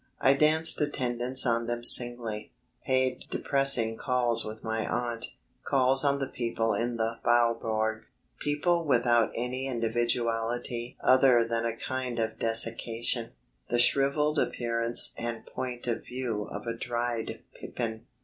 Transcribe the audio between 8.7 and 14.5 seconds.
without any individuality other than a kind of desiccation, the shrivelled